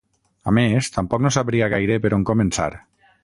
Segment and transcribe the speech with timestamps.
[0.51, 2.71] A més, tampoc no sabria gaire per on començar.